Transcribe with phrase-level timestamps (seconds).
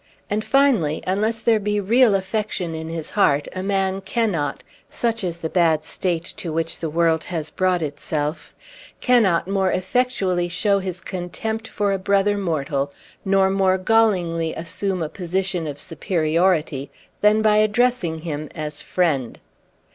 [0.31, 5.37] And finally, unless there be real affection in his heart, a man cannot, such is
[5.37, 8.55] the bad state to which the world has brought itself,
[8.99, 12.91] cannot more effectually show his contempt for a brother mortal,
[13.23, 16.89] nor more gallingly assume a position of superiority,
[17.21, 19.39] than by addressing him as "friend."